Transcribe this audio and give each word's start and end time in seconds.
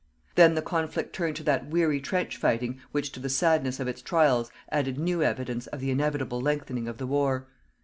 Then 0.33 0.55
the 0.55 0.63
conflict 0.63 1.13
turned 1.13 1.35
to 1.35 1.43
that 1.43 1.67
weary 1.67 2.01
trench 2.01 2.35
fighting 2.35 2.81
which 2.91 3.11
to 3.11 3.19
the 3.19 3.29
sadness 3.29 3.79
of 3.79 3.87
its 3.87 4.01
trials 4.01 4.49
added 4.71 4.97
new 4.97 5.21
evidence 5.21 5.67
of 5.67 5.79
the 5.79 5.91
inevitable 5.91 6.41
lengthening 6.41 6.87
of 6.87 6.97
the 6.97 7.05
war. 7.05 7.45